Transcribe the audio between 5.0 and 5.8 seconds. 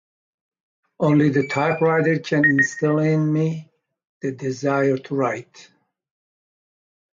write.